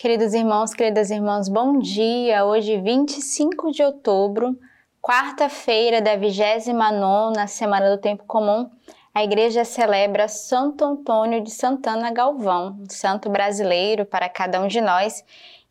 Queridos 0.00 0.32
irmãos, 0.32 0.72
queridas 0.72 1.10
irmãs, 1.10 1.46
bom 1.46 1.78
dia. 1.78 2.46
Hoje, 2.46 2.80
25 2.80 3.70
de 3.70 3.82
outubro, 3.82 4.58
quarta-feira 4.98 6.00
da 6.00 6.16
29 6.16 7.46
semana 7.46 7.94
do 7.94 8.00
Tempo 8.00 8.24
Comum, 8.26 8.70
a 9.14 9.22
igreja 9.22 9.62
celebra 9.62 10.26
Santo 10.26 10.86
Antônio 10.86 11.42
de 11.42 11.50
Santana 11.50 12.10
Galvão, 12.10 12.82
santo 12.88 13.28
brasileiro 13.28 14.06
para 14.06 14.26
cada 14.30 14.58
um 14.62 14.68
de 14.68 14.80
nós, 14.80 15.22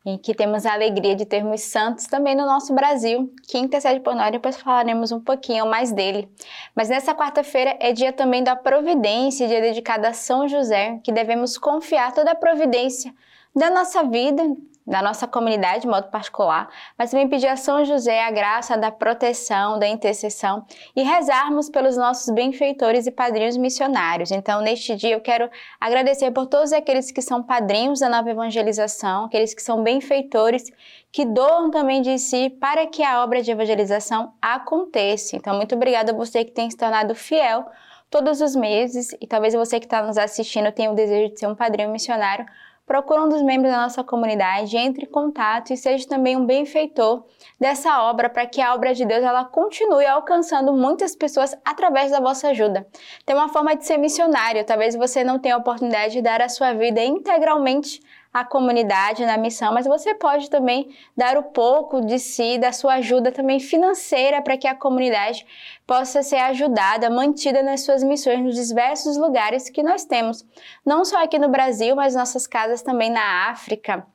em 0.06 0.16
que 0.16 0.32
temos 0.32 0.64
a 0.64 0.74
alegria 0.74 1.16
de 1.16 1.24
termos 1.24 1.62
santos 1.62 2.06
também 2.06 2.36
no 2.36 2.46
nosso 2.46 2.72
Brasil, 2.72 3.34
que 3.48 3.58
intercede 3.58 3.98
por 3.98 4.14
nós, 4.14 4.30
depois 4.30 4.56
falaremos 4.56 5.10
um 5.10 5.18
pouquinho 5.18 5.66
mais 5.66 5.90
dele. 5.90 6.30
Mas 6.72 6.88
nessa 6.88 7.12
quarta-feira 7.16 7.76
é 7.80 7.92
dia 7.92 8.12
também 8.12 8.44
da 8.44 8.54
providência, 8.54 9.48
dia 9.48 9.60
dedicado 9.60 10.06
a 10.06 10.12
São 10.12 10.46
José, 10.46 11.00
que 11.02 11.10
devemos 11.10 11.58
confiar 11.58 12.14
toda 12.14 12.30
a 12.30 12.36
providência 12.36 13.12
da 13.54 13.70
nossa 13.70 14.04
vida, 14.04 14.42
da 14.86 15.02
nossa 15.02 15.26
comunidade 15.26 15.82
de 15.82 15.86
modo 15.86 16.08
particular, 16.08 16.68
mas 16.98 17.10
também 17.10 17.28
pedir 17.28 17.46
a 17.46 17.56
São 17.56 17.84
José 17.84 18.24
a 18.24 18.30
graça 18.30 18.76
da 18.76 18.90
proteção, 18.90 19.78
da 19.78 19.86
intercessão 19.86 20.64
e 20.96 21.02
rezarmos 21.02 21.68
pelos 21.68 21.96
nossos 21.96 22.34
benfeitores 22.34 23.06
e 23.06 23.10
padrinhos 23.10 23.56
missionários. 23.56 24.32
Então, 24.32 24.60
neste 24.60 24.96
dia, 24.96 25.14
eu 25.14 25.20
quero 25.20 25.48
agradecer 25.80 26.30
por 26.32 26.46
todos 26.46 26.72
aqueles 26.72 27.12
que 27.12 27.22
são 27.22 27.42
padrinhos 27.42 28.00
da 28.00 28.08
nova 28.08 28.30
evangelização, 28.30 29.26
aqueles 29.26 29.54
que 29.54 29.62
são 29.62 29.82
benfeitores, 29.82 30.64
que 31.12 31.24
doam 31.24 31.70
também 31.70 32.02
de 32.02 32.18
si 32.18 32.50
para 32.50 32.86
que 32.86 33.02
a 33.04 33.22
obra 33.22 33.42
de 33.42 33.50
evangelização 33.50 34.32
aconteça. 34.42 35.36
Então, 35.36 35.56
muito 35.56 35.74
obrigada 35.74 36.10
a 36.10 36.14
você 36.14 36.44
que 36.44 36.52
tem 36.52 36.68
se 36.68 36.76
tornado 36.76 37.14
fiel 37.14 37.64
todos 38.10 38.40
os 38.40 38.56
meses 38.56 39.16
e 39.20 39.26
talvez 39.26 39.54
você 39.54 39.78
que 39.78 39.86
está 39.86 40.02
nos 40.02 40.18
assistindo 40.18 40.72
tenha 40.72 40.90
o 40.90 40.96
desejo 40.96 41.32
de 41.32 41.38
ser 41.38 41.46
um 41.46 41.54
padrinho 41.54 41.90
missionário 41.90 42.44
procura 42.90 43.22
um 43.22 43.28
dos 43.28 43.40
membros 43.40 43.72
da 43.72 43.82
nossa 43.82 44.02
comunidade, 44.02 44.76
entre 44.76 45.04
em 45.04 45.08
contato 45.08 45.72
e 45.72 45.76
seja 45.76 46.08
também 46.08 46.36
um 46.36 46.44
benfeitor 46.44 47.24
dessa 47.56 48.02
obra 48.02 48.28
para 48.28 48.44
que 48.46 48.60
a 48.60 48.74
obra 48.74 48.92
de 48.92 49.04
Deus 49.04 49.22
ela 49.22 49.44
continue 49.44 50.04
alcançando 50.04 50.72
muitas 50.72 51.14
pessoas 51.14 51.56
através 51.64 52.10
da 52.10 52.18
vossa 52.18 52.48
ajuda. 52.48 52.84
Tem 53.24 53.36
uma 53.36 53.48
forma 53.48 53.76
de 53.76 53.86
ser 53.86 53.96
missionário, 53.96 54.64
talvez 54.64 54.96
você 54.96 55.22
não 55.22 55.38
tenha 55.38 55.54
a 55.54 55.58
oportunidade 55.58 56.14
de 56.14 56.20
dar 56.20 56.42
a 56.42 56.48
sua 56.48 56.72
vida 56.72 57.00
integralmente 57.00 58.00
a 58.32 58.44
comunidade 58.44 59.26
na 59.26 59.36
missão, 59.36 59.74
mas 59.74 59.86
você 59.86 60.14
pode 60.14 60.48
também 60.48 60.94
dar 61.16 61.36
o 61.36 61.40
um 61.40 61.42
pouco 61.42 62.00
de 62.00 62.18
si, 62.18 62.58
da 62.58 62.72
sua 62.72 62.94
ajuda 62.94 63.32
também 63.32 63.58
financeira 63.58 64.40
para 64.40 64.56
que 64.56 64.68
a 64.68 64.74
comunidade 64.74 65.44
possa 65.86 66.22
ser 66.22 66.36
ajudada, 66.36 67.10
mantida 67.10 67.62
nas 67.62 67.80
suas 67.80 68.04
missões 68.04 68.40
nos 68.40 68.54
diversos 68.54 69.16
lugares 69.16 69.68
que 69.68 69.82
nós 69.82 70.04
temos, 70.04 70.44
não 70.86 71.04
só 71.04 71.22
aqui 71.22 71.38
no 71.38 71.48
Brasil, 71.48 71.96
mas 71.96 72.14
nossas 72.14 72.46
casas 72.46 72.82
também 72.82 73.10
na 73.10 73.50
África, 73.50 74.06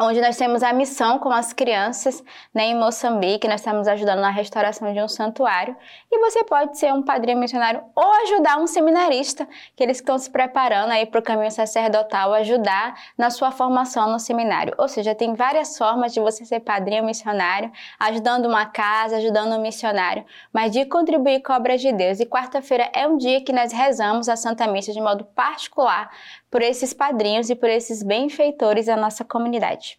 onde 0.00 0.20
nós 0.20 0.36
temos 0.36 0.62
a 0.62 0.72
missão 0.72 1.18
com 1.18 1.30
as 1.30 1.52
crianças 1.52 2.22
né, 2.54 2.64
em 2.64 2.78
Moçambique, 2.78 3.46
nós 3.46 3.60
estamos 3.60 3.86
ajudando 3.86 4.20
na 4.20 4.30
restauração 4.30 4.92
de 4.92 5.00
um 5.00 5.08
santuário, 5.08 5.76
e 6.10 6.18
você 6.18 6.44
pode 6.44 6.78
ser 6.78 6.92
um 6.92 7.02
padrinho 7.02 7.38
missionário 7.38 7.82
ou 7.94 8.12
ajudar 8.24 8.58
um 8.58 8.66
seminarista, 8.66 9.46
que 9.76 9.84
estão 9.84 10.18
se 10.18 10.30
preparando 10.30 10.90
aí 10.90 11.04
para 11.06 11.20
o 11.20 11.22
caminho 11.22 11.50
sacerdotal, 11.50 12.32
ajudar 12.34 12.94
na 13.16 13.30
sua 13.30 13.50
formação 13.50 14.10
no 14.10 14.18
seminário. 14.18 14.74
Ou 14.78 14.88
seja, 14.88 15.14
tem 15.14 15.34
várias 15.34 15.76
formas 15.76 16.14
de 16.14 16.20
você 16.20 16.44
ser 16.44 16.60
padrinho 16.60 17.04
missionário, 17.04 17.70
ajudando 17.98 18.46
uma 18.46 18.66
casa, 18.66 19.16
ajudando 19.16 19.56
um 19.56 19.62
missionário, 19.62 20.24
mas 20.52 20.72
de 20.72 20.84
contribuir 20.86 21.42
com 21.42 21.52
a 21.52 21.56
obra 21.56 21.76
de 21.76 21.92
Deus. 21.92 22.20
E 22.20 22.26
quarta-feira 22.26 22.90
é 22.94 23.06
um 23.06 23.16
dia 23.16 23.42
que 23.44 23.52
nós 23.52 23.72
rezamos 23.72 24.28
a 24.28 24.36
Santa 24.36 24.66
Missa 24.66 24.92
de 24.92 25.00
modo 25.00 25.24
particular 25.24 26.10
por 26.52 26.60
esses 26.60 26.92
padrinhos 26.92 27.48
e 27.48 27.54
por 27.54 27.70
esses 27.70 28.02
benfeitores 28.02 28.84
da 28.84 28.94
nossa 28.94 29.24
comunidade. 29.24 29.98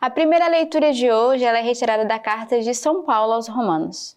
A 0.00 0.08
primeira 0.08 0.46
leitura 0.46 0.92
de 0.92 1.10
hoje 1.10 1.44
é 1.44 1.60
retirada 1.60 2.04
da 2.04 2.20
carta 2.20 2.60
de 2.60 2.72
São 2.72 3.02
Paulo 3.02 3.32
aos 3.32 3.48
Romanos. 3.48 4.16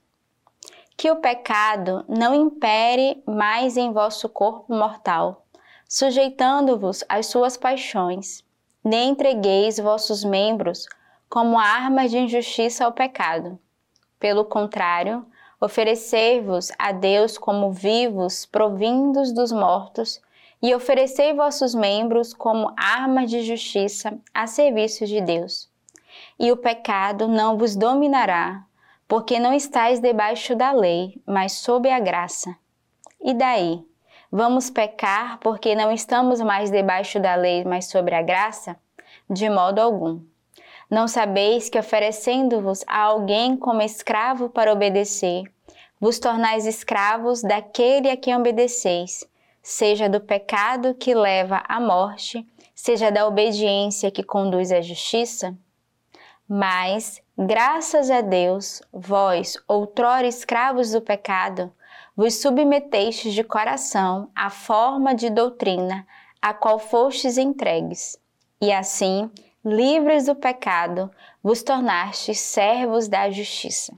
Que 0.96 1.10
o 1.10 1.16
pecado 1.16 2.06
não 2.08 2.36
impere 2.36 3.24
mais 3.26 3.78
em 3.78 3.92
vosso 3.92 4.30
corpo 4.30 4.72
mortal, 4.72 5.44
sujeitando-vos 5.88 7.04
às 7.10 7.26
suas 7.26 7.58
paixões, 7.58 8.44
nem 8.84 9.10
entregueis 9.10 9.80
vossos 9.80 10.24
membros 10.24 10.86
como 11.28 11.58
armas 11.58 12.12
de 12.12 12.20
injustiça 12.20 12.86
ao 12.86 12.92
pecado. 12.92 13.58
Pelo 14.20 14.46
contrário, 14.46 15.26
oferecer-vos 15.60 16.72
a 16.78 16.92
Deus 16.92 17.40
como 17.40 17.72
vivos, 17.72 18.46
provindos 18.46 19.32
dos 19.32 19.52
mortos, 19.52 20.22
e 20.62 20.76
oferecei 20.76 21.34
vossos 21.34 21.74
membros 21.74 22.34
como 22.34 22.74
armas 22.78 23.30
de 23.30 23.42
justiça 23.42 24.18
a 24.34 24.46
serviço 24.46 25.06
de 25.06 25.22
Deus. 25.22 25.70
E 26.38 26.52
o 26.52 26.58
pecado 26.58 27.28
não 27.28 27.58
vos 27.58 27.76
dominará, 27.76 28.64
porque 29.08 29.40
não 29.40 29.54
estáis 29.54 30.00
debaixo 30.00 30.56
da 30.56 30.72
lei, 30.72 31.22
mas 31.26 31.54
sob 31.54 31.90
a 31.90 32.00
graça. 32.00 32.56
E 33.22 33.34
daí? 33.34 33.84
Vamos 34.32 34.70
pecar 34.70 35.40
porque 35.40 35.74
não 35.74 35.92
estamos 35.92 36.40
mais 36.40 36.70
debaixo 36.70 37.20
da 37.20 37.34
lei, 37.36 37.64
mas 37.64 37.86
sobre 37.86 38.14
a 38.14 38.22
graça? 38.22 38.78
De 39.28 39.50
modo 39.50 39.80
algum. 39.80 40.22
Não 40.90 41.08
sabeis 41.08 41.70
que 41.70 41.80
oferecendo-vos 41.80 42.84
a 42.88 43.00
alguém 43.02 43.58
como 43.58 43.82
escravo 43.82 44.50
para 44.50 44.72
obedecer, 44.72 45.44
vos 46.00 46.20
tornais 46.20 46.66
escravos 46.66 47.42
daquele 47.42 48.10
a 48.10 48.18
quem 48.18 48.36
obedeceis, 48.36 49.28
seja 49.70 50.10
do 50.10 50.20
pecado 50.20 50.96
que 50.96 51.14
leva 51.14 51.64
à 51.68 51.80
morte, 51.80 52.44
seja 52.74 53.12
da 53.12 53.28
obediência 53.28 54.10
que 54.10 54.24
conduz 54.24 54.72
à 54.72 54.82
justiça? 54.82 55.56
Mas, 56.48 57.22
graças 57.38 58.10
a 58.10 58.22
Deus, 58.22 58.82
vós, 58.92 59.58
outrora 59.68 60.26
escravos 60.26 60.92
do 60.92 61.00
pecado, 61.00 61.72
vos 62.18 62.42
submetestes 62.42 63.32
de 63.32 63.44
coração 63.44 64.32
à 64.36 64.50
forma 64.50 65.14
de 65.14 65.30
doutrina 65.30 66.04
a 66.42 66.52
qual 66.52 66.80
fostes 66.80 67.38
entregues, 67.38 68.18
e 68.60 68.72
assim, 68.72 69.30
livres 69.64 70.26
do 70.26 70.34
pecado, 70.34 71.12
vos 71.44 71.62
tornastes 71.62 72.40
servos 72.40 73.08
da 73.08 73.30
justiça. 73.30 73.94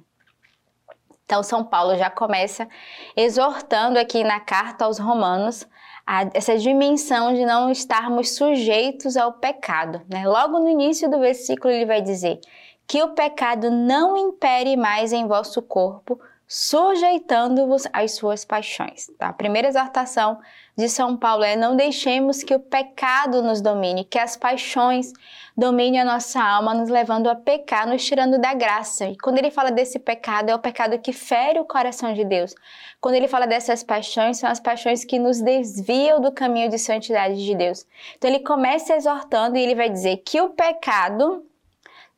Então, 1.32 1.42
São 1.44 1.64
Paulo 1.64 1.96
já 1.96 2.10
começa 2.10 2.68
exortando 3.16 3.98
aqui 3.98 4.22
na 4.22 4.42
carta 4.42 4.84
aos 4.84 5.00
Romanos 5.00 5.66
a, 6.06 6.24
essa 6.34 6.58
dimensão 6.58 7.34
de 7.34 7.46
não 7.46 7.72
estarmos 7.72 8.32
sujeitos 8.32 9.16
ao 9.16 9.32
pecado. 9.32 10.02
Né? 10.12 10.28
Logo 10.28 10.60
no 10.60 10.68
início 10.68 11.10
do 11.10 11.22
versículo, 11.22 11.74
ele 11.74 11.86
vai 11.86 12.02
dizer 12.02 12.42
que 12.86 13.02
o 13.02 13.14
pecado 13.14 13.72
não 13.72 14.18
impere 14.18 14.76
mais 14.76 15.14
em 15.14 15.26
vosso 15.26 15.62
corpo, 15.62 16.20
sujeitando-vos 16.54 17.88
às 17.94 18.12
suas 18.12 18.44
paixões. 18.44 19.10
Tá? 19.18 19.30
A 19.30 19.34
primeira 19.34 19.70
exortação 19.70 20.38
de 20.76 20.90
São 20.90 21.16
Paulo 21.16 21.46
é 21.46 21.56
não 21.56 21.78
deixemos 21.78 22.44
que 22.44 22.54
o 22.54 22.60
pecado 22.60 23.42
nos 23.42 23.62
domine, 23.62 24.04
que 24.04 24.20
as 24.20 24.36
paixões 24.36 25.14
dominem 25.56 26.02
a 26.02 26.04
nossa 26.04 26.44
alma, 26.44 26.74
nos 26.74 26.90
levando 26.90 27.30
a 27.30 27.36
pecar, 27.36 27.88
nos 27.88 28.04
tirando 28.04 28.38
da 28.38 28.54
graça. 28.54 29.06
E 29.06 29.18
quando 29.18 29.38
ele 29.38 29.50
fala 29.50 29.72
desse 29.72 29.98
pecado, 29.98 30.50
é 30.50 30.56
o 30.56 30.60
pecado 30.60 31.00
que 31.00 31.14
fere 31.14 31.58
o 31.58 31.64
coração 31.64 32.14
de 32.14 32.26
Deus. 32.26 32.54
Quando 33.00 33.16
ele 33.16 33.30
fala 33.30 33.48
dessas 33.48 33.82
paixões, 33.82 34.40
são 34.40 34.50
as 34.50 34.60
paixões 34.60 35.06
que 35.06 35.18
nos 35.18 35.40
desviam 35.40 36.20
do 36.20 36.34
caminho 36.34 36.70
de 36.70 36.78
santidade 36.78 37.42
de 37.42 37.56
Deus. 37.56 37.88
Então 38.18 38.30
ele 38.30 38.42
começa 38.42 38.94
exortando 38.94 39.56
e 39.56 39.62
ele 39.62 39.74
vai 39.74 39.90
dizer 39.90 40.18
que 40.18 40.42
o 40.42 40.50
pecado 40.50 41.46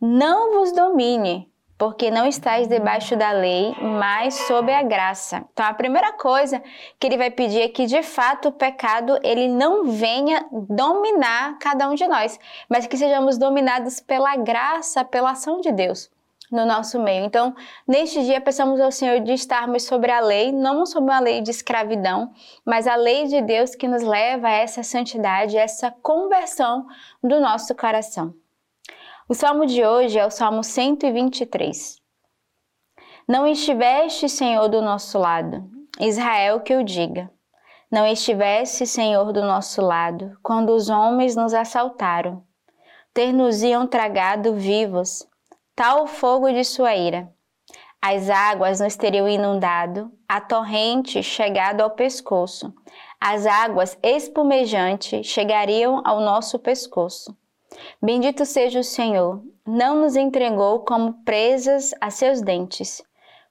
não 0.02 0.54
vos 0.54 0.72
domine, 0.72 1.53
porque 1.78 2.12
não 2.12 2.26
estáis 2.26 2.68
debaixo 2.68 3.16
da 3.16 3.32
lei, 3.32 3.76
mas 3.82 4.34
sob 4.48 4.72
a 4.74 4.84
graça. 4.84 5.44
Então 5.52 5.66
a 5.66 5.74
primeira 5.74 6.14
coisa 6.14 6.62
que 7.00 7.08
ele 7.08 7.18
vai 7.18 7.32
pedir 7.32 7.62
é 7.62 7.68
que 7.68 7.86
de 7.86 8.02
fato 8.04 8.50
o 8.50 8.52
pecado 8.52 9.20
ele 9.24 9.48
não 9.48 9.86
venha 9.86 10.46
dominar 10.52 11.58
cada 11.60 11.90
um 11.90 11.96
de 11.96 12.08
nós, 12.08 12.40
mas 12.70 12.88
que 12.88 12.98
sejamos 12.98 13.38
dominados 13.38 14.00
pela 14.00 14.36
graça, 14.36 15.04
pela 15.04 15.32
ação 15.32 15.60
de 15.60 15.72
Deus 15.72 16.10
no 16.54 16.66
nosso 16.66 17.00
meio. 17.00 17.26
Então, 17.26 17.56
neste 17.88 18.24
dia, 18.24 18.40
peçamos 18.40 18.80
ao 18.80 18.92
Senhor 18.92 19.20
de 19.20 19.34
estarmos 19.34 19.84
sobre 19.84 20.12
a 20.12 20.20
lei, 20.20 20.52
não 20.52 20.86
sobre 20.86 21.10
uma 21.10 21.20
lei 21.20 21.42
de 21.42 21.50
escravidão, 21.50 22.32
mas 22.64 22.86
a 22.86 22.96
lei 22.96 23.26
de 23.26 23.42
Deus 23.42 23.74
que 23.74 23.88
nos 23.88 24.04
leva 24.04 24.48
a 24.48 24.52
essa 24.52 24.84
santidade, 24.84 25.58
essa 25.58 25.90
conversão 25.90 26.86
do 27.24 27.40
nosso 27.40 27.74
coração. 27.74 28.36
O 29.30 29.34
salmo 29.34 29.66
de 29.66 29.86
hoje 29.86 30.20
é 30.20 30.26
o 30.26 30.30
salmo 30.30 30.62
123. 30.62 31.98
Não 33.26 33.48
estiveste, 33.48 34.28
Senhor, 34.28 34.68
do 34.68 34.82
nosso 34.82 35.18
lado, 35.18 35.64
Israel 35.98 36.60
que 36.60 36.76
o 36.76 36.84
diga. 36.84 37.32
Não 37.90 38.06
estiveste, 38.06 38.86
Senhor, 38.86 39.32
do 39.32 39.42
nosso 39.42 39.82
lado, 39.82 40.38
quando 40.44 40.72
os 40.76 40.90
homens 40.90 41.38
nos 41.38 41.54
assaltaram. 41.54 42.44
Ter-nos-iam 43.14 43.88
tragado 43.88 44.56
vivos, 44.56 45.26
tal 45.74 46.04
o 46.04 46.08
fogo 46.08 46.52
de 46.52 46.66
sua 46.66 46.94
ira. 46.94 47.32
As 48.02 48.30
águas 48.30 48.82
nos 48.82 48.98
teriam 48.98 49.30
inundado, 49.30 50.12
a 50.28 50.42
torrente 50.42 51.24
chegado 51.24 51.80
ao 51.80 51.92
pescoço. 51.92 52.74
As 53.22 53.46
águas 53.46 53.98
espumejantes 54.04 55.26
chegariam 55.26 56.02
ao 56.04 56.20
nosso 56.20 56.60
pescoço. 56.60 57.34
Bendito 58.02 58.46
seja 58.46 58.80
o 58.80 58.84
Senhor, 58.84 59.42
não 59.66 60.02
nos 60.02 60.16
entregou 60.16 60.80
como 60.80 61.24
presas 61.24 61.92
a 62.02 62.10
seus 62.10 62.42
dentes. 62.42 63.02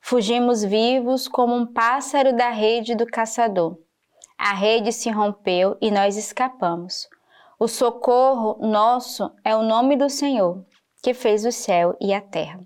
Fugimos 0.01 0.63
vivos 0.65 1.29
como 1.29 1.55
um 1.55 1.67
pássaro 1.67 2.35
da 2.37 2.51
rede 2.51 2.95
do 2.95 3.07
caçador. 3.07 3.79
A 4.37 4.53
rede 4.53 4.93
se 4.93 5.09
rompeu 5.09 5.77
e 5.81 5.91
nós 5.91 6.17
escapamos. 6.17 7.09
O 7.59 7.69
socorro 7.69 8.59
nosso 8.61 9.31
é 9.45 9.55
o 9.55 9.63
nome 9.63 9.97
do 9.97 10.11
Senhor, 10.11 10.65
que 11.03 11.15
fez 11.15 11.45
o 11.45 11.53
céu 11.53 11.97
e 12.01 12.13
a 12.13 12.21
terra. 12.21 12.61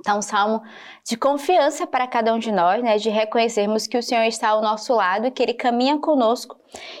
Então, 0.00 0.18
um 0.18 0.22
salmo 0.22 0.62
de 1.04 1.16
confiança 1.16 1.86
para 1.86 2.06
cada 2.06 2.32
um 2.32 2.38
de 2.38 2.52
nós, 2.52 2.82
né, 2.82 2.98
de 2.98 3.10
reconhecermos 3.10 3.86
que 3.86 3.98
o 3.98 4.02
Senhor 4.02 4.24
está 4.24 4.50
ao 4.50 4.62
nosso 4.62 4.94
lado, 4.94 5.30
que 5.30 5.42
Ele 5.42 5.54
caminha 5.54 5.98
conosco 5.98 6.56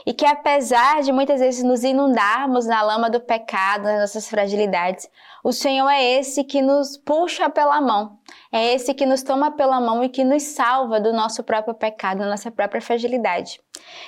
e 0.06 0.12
que 0.12 0.26
apesar 0.26 1.02
de 1.02 1.12
muitas 1.12 1.40
vezes 1.40 1.62
nos 1.62 1.84
inundarmos 1.84 2.66
na 2.66 2.82
lama 2.82 3.10
do 3.10 3.20
pecado, 3.20 3.84
nas 3.84 4.00
nossas 4.00 4.28
fragilidades, 4.28 5.08
o 5.44 5.52
Senhor 5.52 5.88
é 5.88 6.02
esse 6.18 6.42
que 6.42 6.60
nos 6.60 6.96
puxa 6.96 7.48
pela 7.48 7.80
mão, 7.80 8.18
é 8.50 8.74
esse 8.74 8.92
que 8.94 9.06
nos 9.06 9.22
toma 9.22 9.50
pela 9.52 9.80
mão 9.80 10.02
e 10.02 10.08
que 10.08 10.24
nos 10.24 10.42
salva 10.42 11.00
do 11.00 11.12
nosso 11.12 11.44
próprio 11.44 11.74
pecado, 11.74 12.18
da 12.18 12.26
nossa 12.28 12.50
própria 12.50 12.80
fragilidade. 12.80 13.60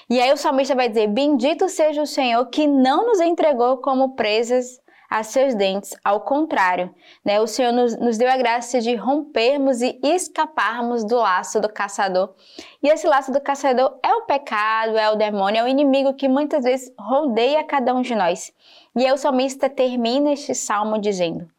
E 0.09 0.21
aí 0.21 0.33
o 0.33 0.37
salmista 0.37 0.75
vai 0.75 0.89
dizer: 0.89 1.07
Bendito 1.09 1.69
seja 1.69 2.03
o 2.03 2.07
Senhor 2.07 2.45
que 2.47 2.67
não 2.67 3.07
nos 3.07 3.21
entregou 3.21 3.79
como 3.79 4.17
presas 4.17 4.81
a 5.11 5.25
seus 5.25 5.57
dentes. 5.57 5.97
Ao 6.05 6.21
contrário, 6.21 6.95
né? 7.25 7.41
o 7.41 7.47
Senhor 7.49 7.73
nos, 7.73 7.97
nos 7.99 8.17
deu 8.17 8.31
a 8.31 8.37
graça 8.37 8.81
de 8.81 8.95
rompermos 8.95 9.83
e 9.83 9.99
escaparmos 10.05 11.03
do 11.05 11.17
laço 11.17 11.61
do 11.61 11.69
caçador. 11.69 12.33
E 12.81 12.89
esse 12.89 13.09
laço 13.09 13.33
do 13.33 13.41
caçador 13.41 13.99
é 14.05 14.15
o 14.15 14.23
pecado, 14.23 14.97
é 14.97 15.11
o 15.11 15.17
demônio, 15.17 15.59
é 15.59 15.65
o 15.65 15.69
inimigo 15.69 16.15
que 16.15 16.29
muitas 16.29 16.63
vezes 16.63 16.93
rodeia 16.97 17.65
cada 17.65 17.93
um 17.93 18.03
de 18.03 18.15
nós. 18.15 18.53
E 18.95 19.05
aí 19.05 19.13
o 19.13 19.19
salmista 19.19 19.69
termina 19.69 20.33
este 20.33 20.55
salmo 20.55 20.99
dizendo: 20.99 21.51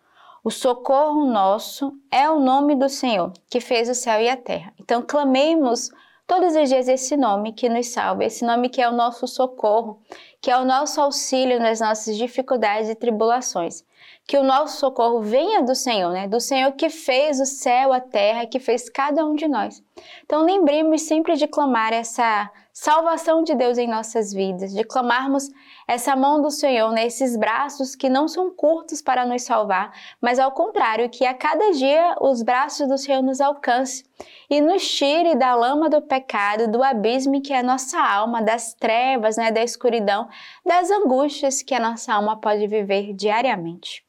o 0.44 0.50
socorro 0.50 1.26
nosso 1.26 1.94
é 2.10 2.28
o 2.28 2.40
nome 2.40 2.76
do 2.76 2.90
Senhor, 2.90 3.32
que 3.48 3.60
fez 3.60 3.88
o 3.90 3.94
céu 3.94 4.20
e 4.20 4.28
a 4.28 4.36
terra. 4.36 4.74
Então, 4.80 5.04
clamemos 5.04 5.92
todos 6.26 6.56
os 6.56 6.68
dias 6.68 6.88
esse 6.88 7.16
nome 7.16 7.54
que 7.54 7.70
nos 7.70 7.90
salva, 7.90 8.24
esse 8.24 8.44
nome 8.44 8.70
que 8.70 8.82
é 8.82 8.90
o 8.90 8.94
nosso 8.94 9.28
socorro, 9.28 10.02
que 10.42 10.50
é 10.50 10.58
o 10.58 10.66
nosso 10.66 11.00
auxílio 11.00 11.60
nas 11.60 11.80
nossas 11.80 12.18
dificuldades 12.18 12.90
e 12.90 12.96
tribulações. 12.96 13.86
Que 14.28 14.38
o 14.38 14.44
nosso 14.44 14.80
socorro 14.80 15.22
venha 15.22 15.62
do 15.62 15.76
Senhor, 15.76 16.12
né? 16.12 16.28
Do 16.28 16.40
Senhor 16.40 16.72
que 16.72 16.90
fez 16.90 17.40
o 17.40 17.46
céu, 17.46 17.94
a 17.94 18.00
terra, 18.00 18.48
que 18.48 18.60
fez 18.60 18.90
cada 18.90 19.24
um 19.24 19.36
de 19.36 19.48
nós. 19.48 19.84
Então 20.26 20.44
lembremos 20.44 21.04
sempre 21.04 21.36
de 21.36 21.48
clamar 21.48 21.94
essa 21.94 22.50
salvação 22.82 23.44
de 23.44 23.54
Deus 23.54 23.78
em 23.78 23.88
nossas 23.88 24.34
vidas, 24.34 24.74
de 24.74 24.84
clamarmos 24.84 25.52
essa 25.88 26.16
mão 26.16 26.42
do 26.42 26.50
Senhor, 26.50 26.92
né? 26.92 27.06
esses 27.06 27.38
braços 27.38 27.96
que 27.96 28.10
não 28.10 28.28
são 28.28 28.50
curtos 28.50 29.04
para 29.04 29.24
nos 29.24 29.44
salvar, 29.44 29.94
mas 30.20 30.40
ao 30.40 30.52
contrário, 30.52 31.08
que 31.08 31.24
a 31.24 31.32
cada 31.32 31.74
dia 31.74 32.16
os 32.20 32.42
braços 32.42 32.88
do 32.88 32.98
Senhor 32.98 33.22
nos 33.22 33.40
alcance 33.40 34.04
e 34.50 34.60
nos 34.60 34.82
tire 34.90 35.36
da 35.36 35.54
lama 35.54 35.92
do 35.92 36.02
pecado, 36.02 36.72
do 36.72 36.82
abismo 36.82 37.40
que 37.40 37.54
é 37.54 37.60
a 37.60 37.64
nossa 37.64 38.00
alma, 38.00 38.42
das 38.42 38.74
trevas, 38.74 39.38
né? 39.38 39.52
da 39.52 39.62
escuridão, 39.62 40.28
das 40.66 40.90
angústias 40.90 41.62
que 41.62 41.76
a 41.76 41.80
nossa 41.80 42.12
alma 42.12 42.42
pode 42.42 42.66
viver 42.66 43.14
diariamente. 43.14 44.04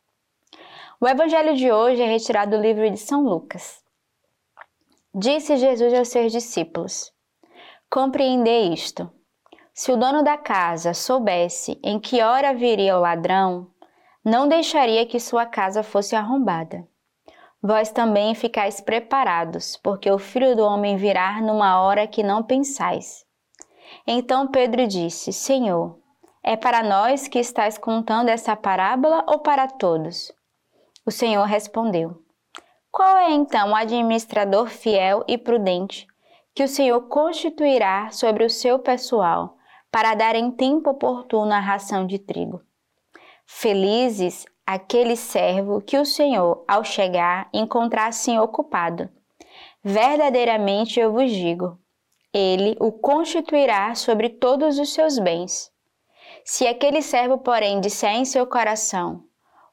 O 0.99 1.07
evangelho 1.07 1.55
de 1.55 1.71
hoje 1.71 2.01
é 2.01 2.07
retirado 2.07 2.57
do 2.57 2.63
livro 2.63 2.91
de 2.91 2.97
São 2.97 3.23
Lucas. 3.23 3.83
Disse 5.15 5.59
Jesus 5.59 5.93
aos 5.93 6.09
seus 6.09 6.33
discípulos: 6.33 7.13
Compreendei 7.93 8.73
isto. 8.73 9.13
Se 9.75 9.93
o 9.93 9.99
dono 9.99 10.25
da 10.25 10.39
casa 10.39 10.95
soubesse 10.95 11.79
em 11.85 12.01
que 12.01 12.23
hora 12.23 12.55
viria 12.55 12.97
o 12.97 13.01
ladrão, 13.03 13.67
não 14.25 14.49
deixaria 14.49 15.05
que 15.05 15.21
sua 15.21 15.45
casa 15.45 15.83
fosse 15.83 16.17
arrombada. 16.17 16.89
Vós 17.63 17.91
também 17.91 18.35
ficais 18.35 18.81
preparados, 18.81 19.77
porque 19.77 20.11
o 20.11 20.19
filho 20.19 20.57
do 20.57 20.65
homem 20.65 20.97
virá 20.97 21.39
numa 21.43 21.83
hora 21.83 22.07
que 22.07 22.23
não 22.23 22.43
pensais. 22.43 23.27
Então 24.07 24.49
Pedro 24.49 24.87
disse: 24.87 25.31
Senhor, 25.31 25.99
é 26.43 26.57
para 26.57 26.83
nós 26.83 27.29
que 27.29 27.39
estás 27.39 27.77
contando 27.77 28.31
essa 28.31 28.57
parábola 28.57 29.23
ou 29.29 29.41
para 29.41 29.69
todos? 29.69 30.33
O 31.05 31.11
Senhor 31.11 31.45
respondeu: 31.45 32.23
Qual 32.91 33.19
é 33.19 33.33
então 33.33 33.73
o 33.73 33.77
administrador 33.77 34.69
fiel 34.69 35.23
e 35.29 35.37
prudente 35.37 36.11
que 36.55 36.63
o 36.63 36.69
Senhor 36.69 37.01
constituirá 37.03 38.11
sobre 38.11 38.45
o 38.45 38.51
seu 38.51 38.79
pessoal 38.79 39.57
para 39.91 40.15
dar 40.15 40.35
em 40.35 40.51
tempo 40.51 40.91
oportuno 40.91 41.53
a 41.53 41.61
ração 41.61 42.07
de 42.07 42.19
trigo. 42.19 42.63
Felizes 43.47 44.47
aquele 44.67 45.17
servo 45.17 45.81
que 45.81 45.99
o 45.99 46.05
Senhor, 46.05 46.65
ao 46.67 46.85
chegar, 46.85 47.49
encontrasse 47.53 48.39
ocupado. 48.39 49.09
Verdadeiramente 49.83 51.01
eu 51.01 51.13
vos 51.13 51.31
digo, 51.31 51.79
ele 52.33 52.77
o 52.81 52.91
constituirá 52.91 53.95
sobre 53.95 54.31
todos 54.31 54.79
os 54.79 54.93
seus 54.93 55.19
bens. 55.19 55.71
Se 56.45 56.67
aquele 56.67 57.03
servo, 57.03 57.39
porém, 57.39 57.81
disser 57.81 58.13
em 58.13 58.25
seu 58.25 58.47
coração, 58.47 59.25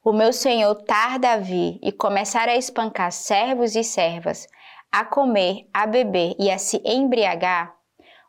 o 0.04 0.12
meu 0.12 0.32
senhor 0.32 0.74
tarda 0.76 1.32
a 1.32 1.36
vir 1.36 1.78
e 1.82 1.92
começar 1.92 2.48
a 2.48 2.56
espancar 2.56 3.12
servos 3.12 3.76
e 3.76 3.84
servas, 3.84 4.46
a 4.92 5.04
comer, 5.04 5.68
a 5.72 5.86
beber 5.86 6.34
e 6.38 6.50
a 6.50 6.58
se 6.58 6.82
embriagar, 6.84 7.74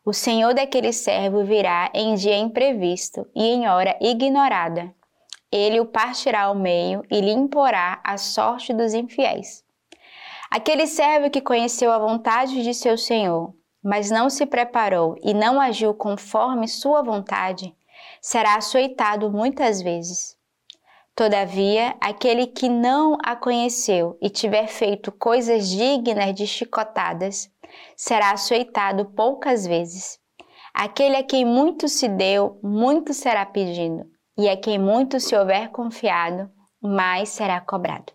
o 0.04 0.12
senhor 0.12 0.52
daquele 0.52 0.92
servo 0.92 1.44
virá 1.44 1.88
em 1.94 2.14
dia 2.14 2.36
imprevisto 2.36 3.24
e 3.34 3.44
em 3.44 3.68
hora 3.68 3.96
ignorada. 4.00 4.92
Ele 5.50 5.78
o 5.78 5.86
partirá 5.86 6.42
ao 6.42 6.54
meio 6.54 7.04
e 7.10 7.20
lhe 7.20 7.30
imporá 7.30 8.00
a 8.02 8.16
sorte 8.16 8.74
dos 8.74 8.94
infiéis. 8.94 9.64
Aquele 10.50 10.86
servo 10.86 11.30
que 11.30 11.40
conheceu 11.40 11.92
a 11.92 11.98
vontade 11.98 12.62
de 12.62 12.74
seu 12.74 12.98
senhor, 12.98 13.54
mas 13.82 14.10
não 14.10 14.28
se 14.28 14.44
preparou 14.44 15.16
e 15.22 15.32
não 15.32 15.60
agiu 15.60 15.94
conforme 15.94 16.66
sua 16.66 17.02
vontade, 17.02 17.74
será 18.20 18.56
açoitado 18.56 19.30
muitas 19.30 19.80
vezes. 19.80 20.31
Todavia, 21.22 21.94
aquele 22.00 22.48
que 22.48 22.68
não 22.68 23.16
a 23.22 23.36
conheceu 23.36 24.18
e 24.20 24.28
tiver 24.28 24.66
feito 24.66 25.12
coisas 25.12 25.68
dignas 25.68 26.34
de 26.34 26.48
chicotadas, 26.48 27.48
será 27.96 28.32
açoitado 28.32 29.04
poucas 29.04 29.64
vezes. 29.64 30.18
Aquele 30.74 31.14
a 31.14 31.22
quem 31.22 31.44
muito 31.44 31.86
se 31.86 32.08
deu, 32.08 32.58
muito 32.60 33.14
será 33.14 33.46
pedido, 33.46 34.04
e 34.36 34.48
a 34.48 34.56
quem 34.56 34.80
muito 34.80 35.20
se 35.20 35.36
houver 35.36 35.68
confiado, 35.68 36.50
mais 36.82 37.28
será 37.28 37.60
cobrado. 37.60 38.12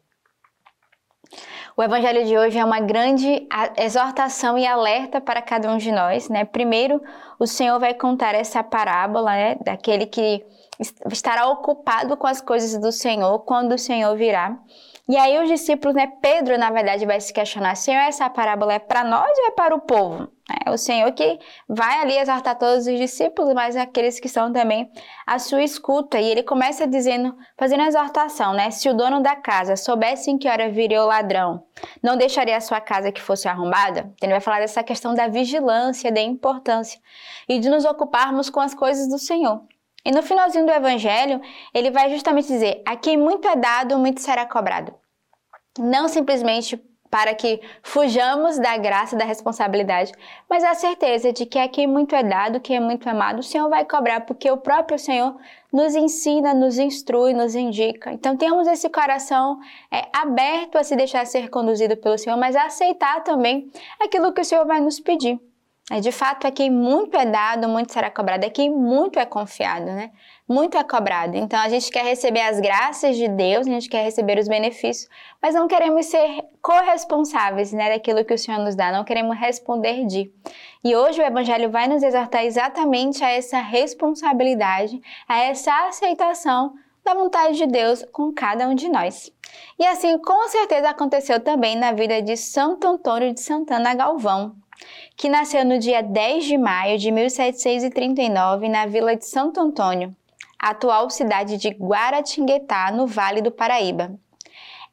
O 1.78 1.84
evangelho 1.84 2.26
de 2.26 2.38
hoje 2.38 2.60
é 2.60 2.66
uma 2.66 2.82
grande 2.82 3.48
exortação 3.78 4.58
e 4.58 4.68
alerta 4.68 5.22
para 5.22 5.42
cada 5.42 5.72
um 5.72 5.78
de 5.78 5.94
nós, 5.94 6.28
né? 6.28 6.44
Primeiro, 6.44 7.02
o 7.40 7.48
Senhor 7.48 7.80
vai 7.80 7.94
contar 7.94 8.36
essa 8.36 8.62
parábola, 8.62 9.32
né, 9.32 9.56
daquele 9.64 10.08
que 10.08 10.44
estará 11.12 11.48
ocupado 11.48 12.16
com 12.18 12.28
as 12.28 12.42
coisas 12.42 12.80
do 12.80 12.92
Senhor 12.92 13.40
quando 13.40 13.74
o 13.74 13.78
Senhor 13.78 14.16
virá. 14.16 14.58
E 15.10 15.16
aí 15.16 15.42
os 15.42 15.48
discípulos, 15.48 15.96
né, 15.96 16.12
Pedro, 16.22 16.58
na 16.58 16.70
verdade, 16.70 17.06
vai 17.06 17.22
se 17.22 17.32
questionar, 17.32 17.76
Senhor, 17.76 18.02
essa 18.02 18.30
parábola 18.30 18.74
é 18.74 18.80
para 18.80 19.06
nós 19.06 19.32
ou 19.38 19.48
é 19.48 19.52
para 19.52 19.74
o 19.74 19.80
povo? 19.80 20.28
É 20.66 20.70
o 20.70 20.78
Senhor 20.78 21.10
que 21.14 21.40
vai 21.68 22.00
ali 22.00 22.18
exortar 22.18 22.58
todos 22.58 22.88
os 22.88 22.98
discípulos, 22.98 23.54
mas 23.54 23.78
aqueles 23.78 24.20
que 24.20 24.28
são 24.28 24.52
também 24.52 24.90
a 25.26 25.40
sua 25.40 25.64
escuta. 25.64 26.20
E 26.20 26.30
ele 26.30 26.44
começa 26.44 26.86
dizendo, 26.86 27.36
fazendo 27.58 27.84
a 27.84 27.88
exortação, 27.88 28.54
né? 28.54 28.70
Se 28.70 28.90
o 28.90 28.94
dono 28.94 29.22
da 29.22 29.36
casa 29.36 29.78
soubesse 29.78 30.30
em 30.30 30.38
que 30.38 30.48
hora 30.50 30.70
viria 30.70 31.02
o 31.02 31.08
ladrão, 31.08 31.64
não 32.04 32.18
deixaria 32.18 32.58
a 32.58 32.62
sua 32.62 32.82
casa 32.82 33.12
que 33.12 33.22
fosse 33.22 33.48
arrombada? 33.48 34.14
Ele 34.22 34.32
vai 34.34 34.42
falar 34.42 34.60
dessa 34.60 34.84
questão 34.84 35.14
da 35.14 35.28
vigilância, 35.30 36.12
da 36.12 36.22
importância 36.22 37.00
e 37.48 37.60
de 37.60 37.70
nos 37.70 37.86
ocuparmos 37.86 38.50
com 38.50 38.60
as 38.60 38.74
coisas 38.74 39.08
do 39.08 39.18
Senhor. 39.18 39.62
E 40.08 40.12
no 40.12 40.24
finalzinho 40.24 40.66
do 40.66 40.72
evangelho, 40.72 41.42
ele 41.74 41.92
vai 41.92 42.10
justamente 42.10 42.48
dizer: 42.48 42.82
a 42.86 42.96
quem 42.96 43.18
muito 43.18 43.46
é 43.46 43.58
dado, 43.58 44.00
muito 44.00 44.22
será 44.22 44.46
cobrado. 44.46 44.96
Não 45.78 46.08
simplesmente 46.08 46.82
para 47.10 47.36
que 47.36 47.60
fujamos 47.84 48.58
da 48.58 48.78
graça 48.78 49.18
da 49.18 49.26
responsabilidade, 49.26 50.14
mas 50.50 50.64
a 50.64 50.74
certeza 50.74 51.34
de 51.34 51.46
que 51.46 51.60
a 51.60 51.68
quem 51.68 51.88
muito 51.88 52.16
é 52.16 52.24
dado, 52.24 52.62
quem 52.62 52.78
é 52.78 52.80
muito 52.80 53.08
amado, 53.10 53.40
o 53.40 53.44
Senhor 53.44 53.70
vai 53.70 53.84
cobrar, 53.84 54.22
porque 54.22 54.50
o 54.50 54.56
próprio 54.56 54.98
Senhor 54.98 55.36
nos 55.74 55.94
ensina, 55.94 56.54
nos 56.54 56.78
instrui, 56.78 57.34
nos 57.34 57.54
indica. 57.54 58.14
Então 58.14 58.38
temos 58.38 58.66
esse 58.66 58.90
coração 58.90 59.60
é, 59.92 60.08
aberto 60.14 60.78
a 60.78 60.86
se 60.86 60.96
deixar 60.96 61.26
ser 61.26 61.50
conduzido 61.50 61.98
pelo 61.98 62.18
Senhor, 62.18 62.38
mas 62.38 62.56
a 62.56 62.64
aceitar 62.64 63.26
também 63.26 63.70
aquilo 64.00 64.32
que 64.32 64.40
o 64.40 64.46
Senhor 64.46 64.66
vai 64.66 64.80
nos 64.80 65.02
pedir. 65.02 65.38
É, 65.90 66.02
de 66.02 66.12
fato, 66.12 66.46
é 66.46 66.52
quem 66.52 66.70
muito 66.70 67.16
é 67.16 67.26
dado, 67.26 67.70
muito 67.70 67.94
será 67.94 68.12
cobrado. 68.12 68.46
É 68.46 68.50
quem 68.50 68.70
muito 68.70 69.18
é 69.18 69.26
confiado, 69.26 69.86
né? 69.86 70.12
Muito 70.46 70.78
é 70.78 70.84
cobrado. 70.84 71.38
Então, 71.38 71.58
a 71.58 71.70
gente 71.70 71.90
quer 71.90 72.04
receber 72.04 72.42
as 72.42 72.60
graças 72.60 73.16
de 73.16 73.30
Deus, 73.30 73.66
a 73.66 73.70
gente 73.70 73.88
quer 73.88 74.04
receber 74.04 74.38
os 74.38 74.50
benefícios, 74.50 75.10
mas 75.42 75.56
não 75.56 75.66
queremos 75.66 76.06
ser 76.08 76.44
corresponsáveis, 76.62 77.72
né, 77.72 77.90
daquilo 77.90 78.26
que 78.26 78.34
o 78.34 78.38
Senhor 78.38 78.60
nos 78.60 78.76
dá. 78.76 78.92
Não 78.92 79.06
queremos 79.06 79.38
responder 79.38 80.06
de. 80.06 80.30
E 80.84 80.94
hoje 80.94 81.22
o 81.22 81.26
Evangelho 81.26 81.70
vai 81.70 81.88
nos 81.88 82.04
exortar 82.04 82.44
exatamente 82.44 83.24
a 83.24 83.30
essa 83.30 83.60
responsabilidade, 83.60 85.02
a 85.26 85.40
essa 85.40 85.72
aceitação 85.88 86.74
da 87.06 87.14
vontade 87.14 87.56
de 87.56 87.66
Deus 87.66 88.06
com 88.12 88.34
cada 88.34 88.68
um 88.68 88.76
de 88.76 88.90
nós. 88.90 89.32
E 89.80 89.86
assim, 89.86 90.18
com 90.18 90.50
certeza, 90.50 90.90
aconteceu 90.90 91.40
também 91.40 91.78
na 91.78 91.94
vida 91.94 92.22
de 92.22 92.36
Santo 92.36 92.86
Antônio 92.86 93.34
de 93.34 93.40
Santana 93.40 93.94
Galvão, 93.94 94.54
que 95.18 95.28
nasceu 95.28 95.66
no 95.66 95.80
dia 95.80 96.04
10 96.04 96.46
de 96.46 96.58
maio 96.60 97.00
de 97.00 97.10
1739 97.10 98.70
na 98.70 98.86
vila 98.86 99.16
de 99.16 99.26
Santo 99.26 99.60
Antônio, 99.60 100.16
atual 100.60 101.10
cidade 101.10 101.58
de 101.58 101.70
Guaratinguetá, 101.70 102.92
no 102.92 103.08
Vale 103.08 103.42
do 103.42 103.52
Paraíba. 103.52 104.14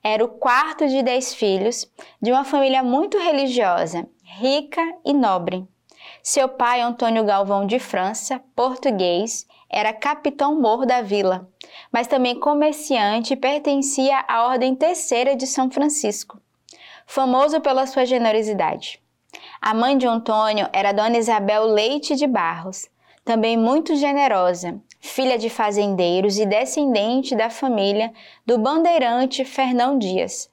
Era 0.02 0.24
o 0.24 0.28
quarto 0.28 0.88
de 0.88 1.02
dez 1.02 1.34
filhos 1.34 1.86
de 2.22 2.32
uma 2.32 2.42
família 2.42 2.82
muito 2.82 3.18
religiosa, 3.18 4.08
rica 4.22 4.80
e 5.04 5.12
nobre. 5.12 5.68
Seu 6.22 6.48
pai, 6.48 6.80
Antônio 6.80 7.22
Galvão 7.24 7.66
de 7.66 7.78
França, 7.78 8.40
português, 8.56 9.46
era 9.68 9.92
capitão-mor 9.92 10.86
da 10.86 11.02
vila, 11.02 11.46
mas 11.92 12.06
também 12.06 12.40
comerciante 12.40 13.34
e 13.34 13.36
pertencia 13.36 14.24
à 14.26 14.46
Ordem 14.46 14.74
Terceira 14.74 15.36
de 15.36 15.46
São 15.46 15.70
Francisco, 15.70 16.40
famoso 17.06 17.60
pela 17.60 17.86
sua 17.86 18.06
generosidade. 18.06 19.03
A 19.66 19.72
mãe 19.72 19.96
de 19.96 20.06
Antônio 20.06 20.68
era 20.74 20.92
Dona 20.92 21.16
Isabel 21.16 21.64
Leite 21.64 22.16
de 22.16 22.26
Barros, 22.26 22.86
também 23.24 23.56
muito 23.56 23.96
generosa, 23.96 24.78
filha 25.00 25.38
de 25.38 25.48
fazendeiros 25.48 26.38
e 26.38 26.44
descendente 26.44 27.34
da 27.34 27.48
família 27.48 28.12
do 28.44 28.58
bandeirante 28.58 29.42
Fernão 29.42 29.98
Dias. 29.98 30.50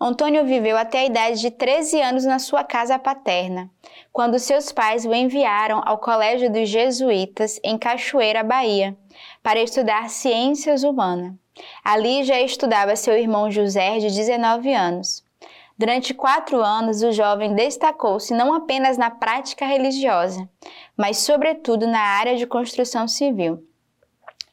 Antônio 0.00 0.44
viveu 0.44 0.76
até 0.76 0.98
a 0.98 1.06
idade 1.06 1.40
de 1.40 1.52
13 1.52 2.02
anos 2.02 2.24
na 2.24 2.40
sua 2.40 2.64
casa 2.64 2.98
paterna, 2.98 3.70
quando 4.12 4.36
seus 4.36 4.72
pais 4.72 5.06
o 5.06 5.14
enviaram 5.14 5.80
ao 5.86 5.98
Colégio 5.98 6.52
dos 6.52 6.68
Jesuítas 6.68 7.60
em 7.62 7.78
Cachoeira, 7.78 8.42
Bahia, 8.42 8.96
para 9.44 9.62
estudar 9.62 10.10
ciências 10.10 10.82
humanas. 10.82 11.34
Ali 11.84 12.24
já 12.24 12.40
estudava 12.40 12.96
seu 12.96 13.16
irmão 13.16 13.48
José, 13.48 14.00
de 14.00 14.08
19 14.08 14.74
anos. 14.74 15.22
Durante 15.80 16.12
quatro 16.12 16.62
anos, 16.62 17.02
o 17.02 17.10
jovem 17.10 17.54
destacou-se 17.54 18.34
não 18.34 18.52
apenas 18.52 18.98
na 18.98 19.10
prática 19.10 19.64
religiosa, 19.64 20.46
mas, 20.94 21.16
sobretudo, 21.16 21.86
na 21.86 22.02
área 22.02 22.36
de 22.36 22.46
construção 22.46 23.08
civil. 23.08 23.66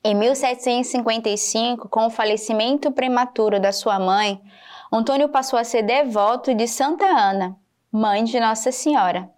Em 0.01 0.15
1755, 0.15 1.89
com 1.89 2.05
o 2.05 2.09
falecimento 2.09 2.93
prematuro 2.93 3.59
da 3.59 3.73
sua 3.73 3.99
mãe, 3.99 4.41
Antônio 4.89 5.27
passou 5.27 5.59
a 5.59 5.65
ser 5.65 5.81
devoto 5.81 6.55
de 6.55 6.65
Santa 6.65 7.05
Ana, 7.05 7.57
mãe 7.91 8.23
de 8.23 8.39
Nossa 8.39 8.71
Senhora, 8.71 9.29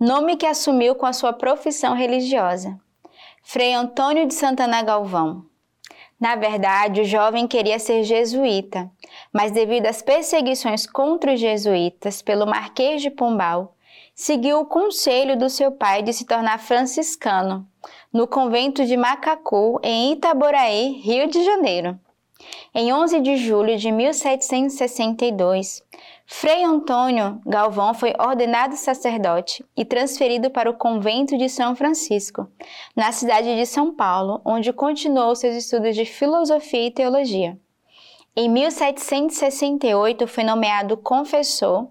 nome 0.00 0.38
que 0.38 0.46
assumiu 0.46 0.94
com 0.94 1.04
a 1.04 1.12
sua 1.12 1.34
profissão 1.34 1.92
religiosa. 1.92 2.80
Frei 3.42 3.74
Antônio 3.74 4.26
de 4.26 4.32
Santana 4.32 4.80
Galvão. 4.80 5.44
Na 6.18 6.34
verdade, 6.34 7.02
o 7.02 7.04
jovem 7.04 7.46
queria 7.46 7.78
ser 7.78 8.02
jesuíta, 8.02 8.90
mas 9.32 9.52
devido 9.52 9.86
às 9.86 10.00
perseguições 10.00 10.86
contra 10.86 11.34
os 11.34 11.40
jesuítas 11.40 12.22
pelo 12.22 12.46
Marquês 12.46 13.02
de 13.02 13.10
Pombal, 13.10 13.76
seguiu 14.14 14.60
o 14.60 14.66
conselho 14.66 15.38
do 15.38 15.50
seu 15.50 15.70
pai 15.70 16.02
de 16.02 16.14
se 16.14 16.24
tornar 16.24 16.58
franciscano, 16.58 17.68
no 18.10 18.26
convento 18.26 18.86
de 18.86 18.96
Macacu, 18.96 19.78
em 19.82 20.12
Itaboraí, 20.12 21.00
Rio 21.02 21.28
de 21.28 21.44
Janeiro. 21.44 22.00
Em 22.74 22.92
11 22.92 23.20
de 23.20 23.36
julho 23.36 23.76
de 23.76 23.92
1762, 23.92 25.82
Frei 26.28 26.64
Antônio 26.64 27.40
Galvão 27.46 27.94
foi 27.94 28.12
ordenado 28.18 28.76
sacerdote 28.76 29.64
e 29.76 29.84
transferido 29.84 30.50
para 30.50 30.68
o 30.68 30.74
convento 30.74 31.38
de 31.38 31.48
São 31.48 31.76
Francisco, 31.76 32.48
na 32.96 33.12
cidade 33.12 33.54
de 33.54 33.64
São 33.64 33.94
Paulo, 33.94 34.42
onde 34.44 34.72
continuou 34.72 35.36
seus 35.36 35.54
estudos 35.54 35.94
de 35.94 36.04
filosofia 36.04 36.88
e 36.88 36.90
teologia. 36.90 37.56
Em 38.34 38.48
1768 38.48 40.26
foi 40.26 40.42
nomeado 40.42 40.96
confessor, 40.96 41.88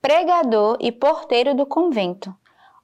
pregador 0.00 0.78
e 0.80 0.92
porteiro 0.92 1.52
do 1.52 1.66
convento, 1.66 2.32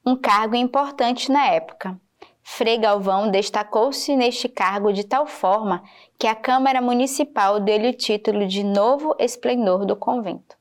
um 0.04 0.16
cargo 0.16 0.56
importante 0.56 1.30
na 1.30 1.46
época. 1.46 1.96
Frei 2.42 2.76
Galvão 2.76 3.30
destacou-se 3.30 4.16
neste 4.16 4.48
cargo 4.48 4.92
de 4.92 5.04
tal 5.04 5.26
forma 5.26 5.80
que 6.18 6.26
a 6.26 6.34
Câmara 6.34 6.82
Municipal 6.82 7.60
deu-lhe 7.60 7.90
o 7.90 7.96
título 7.96 8.48
de 8.48 8.64
Novo 8.64 9.14
Esplendor 9.16 9.86
do 9.86 9.94
Convento. 9.94 10.57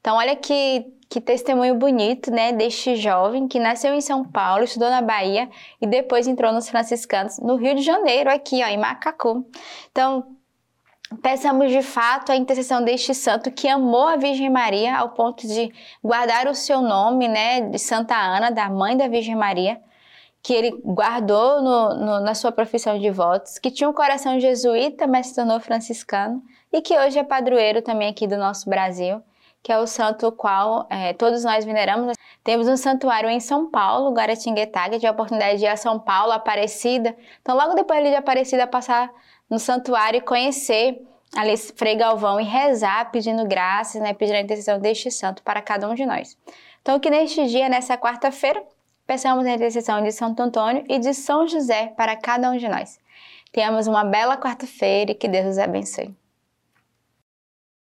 Então, 0.00 0.16
olha 0.16 0.34
que, 0.34 0.86
que 1.08 1.20
testemunho 1.20 1.74
bonito, 1.74 2.30
né, 2.30 2.52
deste 2.52 2.96
jovem 2.96 3.46
que 3.46 3.58
nasceu 3.58 3.92
em 3.92 4.00
São 4.00 4.24
Paulo, 4.24 4.64
estudou 4.64 4.88
na 4.88 5.02
Bahia 5.02 5.48
e 5.80 5.86
depois 5.86 6.26
entrou 6.26 6.52
nos 6.52 6.68
franciscanos 6.68 7.38
no 7.38 7.56
Rio 7.56 7.74
de 7.74 7.82
Janeiro, 7.82 8.30
aqui, 8.30 8.62
ó, 8.64 8.66
em 8.66 8.78
Macacu. 8.78 9.44
Então, 9.90 10.24
peçamos 11.22 11.70
de 11.70 11.82
fato 11.82 12.32
a 12.32 12.36
intercessão 12.36 12.82
deste 12.82 13.14
santo 13.14 13.50
que 13.50 13.68
amou 13.68 14.06
a 14.06 14.16
Virgem 14.16 14.48
Maria 14.48 14.96
ao 14.96 15.10
ponto 15.10 15.46
de 15.46 15.72
guardar 16.02 16.46
o 16.46 16.54
seu 16.54 16.80
nome, 16.80 17.28
né, 17.28 17.60
de 17.60 17.78
Santa 17.78 18.16
Ana, 18.16 18.50
da 18.50 18.70
mãe 18.70 18.96
da 18.96 19.06
Virgem 19.06 19.34
Maria, 19.34 19.80
que 20.42 20.54
ele 20.54 20.70
guardou 20.82 21.60
no, 21.60 21.94
no, 21.94 22.20
na 22.20 22.34
sua 22.34 22.50
profissão 22.50 22.98
de 22.98 23.10
votos, 23.10 23.58
que 23.58 23.70
tinha 23.70 23.88
um 23.88 23.92
coração 23.92 24.40
jesuíta, 24.40 25.06
mas 25.06 25.26
se 25.26 25.34
tornou 25.34 25.60
franciscano, 25.60 26.42
e 26.72 26.80
que 26.80 26.96
hoje 26.96 27.18
é 27.18 27.24
padroeiro 27.24 27.82
também 27.82 28.08
aqui 28.08 28.26
do 28.26 28.38
nosso 28.38 28.70
Brasil, 28.70 29.22
que 29.62 29.72
é 29.72 29.78
o 29.78 29.86
santo 29.86 30.30
qual 30.32 30.86
é, 30.88 31.12
todos 31.12 31.44
nós 31.44 31.64
veneramos. 31.64 32.16
Temos 32.42 32.68
um 32.68 32.76
santuário 32.76 33.28
em 33.28 33.40
São 33.40 33.70
Paulo, 33.70 34.14
Guaratinguetá, 34.14 34.84
que 34.84 34.96
tive 34.96 35.06
a 35.06 35.12
oportunidade 35.12 35.58
de 35.58 35.64
ir 35.64 35.68
a 35.68 35.76
São 35.76 35.98
Paulo, 35.98 36.32
Aparecida. 36.32 37.16
Então, 37.42 37.56
logo 37.56 37.74
depois 37.74 38.02
de 38.02 38.14
Aparecida, 38.14 38.66
passar 38.66 39.10
no 39.48 39.58
santuário 39.58 40.18
e 40.18 40.20
conhecer 40.20 41.00
ali 41.36 41.56
Frei 41.56 41.96
Galvão 41.96 42.40
e 42.40 42.44
rezar, 42.44 43.10
pedindo 43.10 43.46
graças, 43.46 44.00
né, 44.00 44.12
pedindo 44.14 44.36
a 44.36 44.40
intercessão 44.40 44.78
deste 44.80 45.10
santo 45.10 45.42
para 45.42 45.60
cada 45.60 45.88
um 45.88 45.94
de 45.94 46.04
nós. 46.06 46.36
Então, 46.82 46.98
que 46.98 47.10
neste 47.10 47.46
dia, 47.46 47.68
nessa 47.68 47.96
quarta-feira, 47.96 48.64
Peçamos 49.10 49.44
a 49.44 49.50
intercessão 49.50 50.00
de 50.04 50.12
Santo 50.12 50.40
Antônio 50.40 50.84
e 50.88 50.96
de 50.96 51.12
São 51.12 51.44
José 51.44 51.92
para 51.96 52.14
cada 52.14 52.48
um 52.48 52.56
de 52.56 52.68
nós. 52.68 52.96
Tenhamos 53.50 53.88
uma 53.88 54.04
bela 54.04 54.36
quarta-feira 54.36 55.10
e 55.10 55.16
que 55.16 55.26
Deus 55.26 55.46
os 55.46 55.58
abençoe. 55.58 56.14